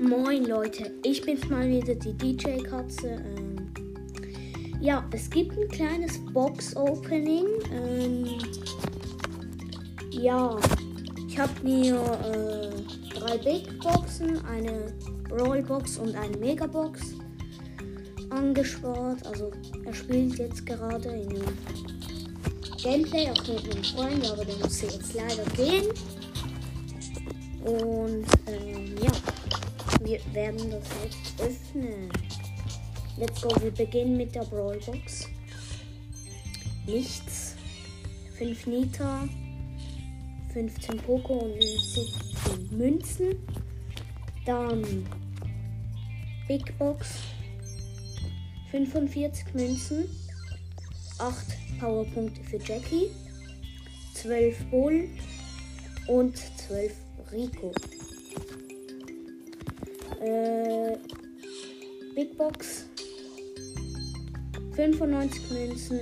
[0.00, 3.22] Moin Leute, ich bin's mal wieder, die DJ-Katze.
[3.36, 3.70] Ähm,
[4.80, 7.44] ja, es gibt ein kleines Box-Opening.
[7.70, 8.26] Ähm,
[10.10, 10.56] ja,
[11.28, 14.90] ich habe mir äh, drei Big Boxen, eine
[15.30, 17.16] Rollbox und eine Megabox
[18.30, 19.26] angespart.
[19.26, 19.50] Also
[19.84, 21.58] er spielt jetzt gerade in einem
[22.82, 25.88] Gameplay auch mit einem Freund, aber der muss jetzt leider gehen.
[27.64, 29.09] Und ähm, ja,
[30.10, 32.10] wir werden das jetzt öffnen.
[33.16, 35.28] Let's go, wir beginnen mit der Brawlbox.
[36.84, 37.54] Nichts.
[38.36, 39.28] 5 Nita,
[40.52, 43.36] 15 Poco und 17 Münzen.
[44.46, 45.06] Dann
[46.48, 47.18] Big Box,
[48.72, 50.08] 45 Münzen,
[51.18, 51.46] 8
[51.78, 53.10] Powerpunkte für Jackie,
[54.14, 55.08] 12 Bull
[56.08, 56.96] und 12
[57.30, 57.72] Rico.
[60.20, 60.98] Äh,
[62.14, 62.86] Big Box.
[64.76, 66.00] 95 Münzen,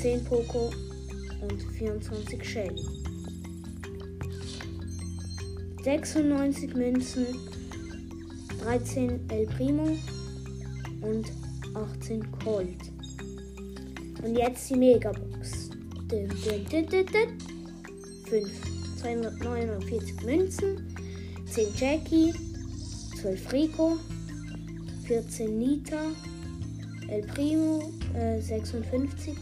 [0.00, 0.70] 10 Poco
[1.42, 2.82] und 24 Shelly.
[5.82, 7.26] 96 Münzen,
[8.62, 9.96] 13 El Primo
[11.02, 11.32] und
[11.74, 12.78] 18 Colt.
[14.22, 15.70] Und jetzt die Megabox.
[18.28, 20.96] 5 249 Münzen,
[21.46, 22.32] 10 Jackie,
[23.20, 23.98] 12 Rico,
[25.06, 26.12] 14 Nita,
[27.08, 29.34] El Primo äh, 56,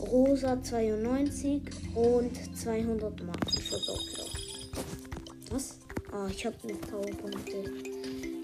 [0.00, 1.62] Rosa 92
[1.94, 4.24] und 200 Marken für Doppler.
[5.50, 5.78] Was?
[6.12, 7.62] Ah, ich habe eine Powerpunkte.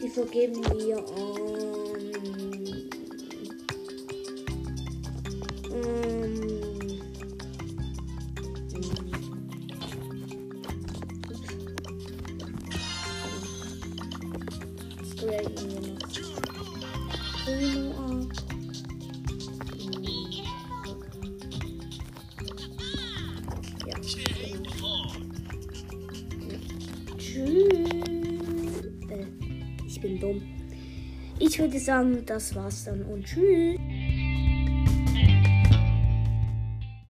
[0.03, 2.13] Die vergeben wir an.
[2.23, 2.66] Ähm,
[15.27, 15.49] Wir noch
[17.45, 18.29] Primo.
[23.87, 23.95] Ja.
[27.19, 27.67] Tschüss.
[29.89, 30.43] Ich bin dumm.
[31.41, 33.81] Ich würde sagen, das war's dann und tschüss.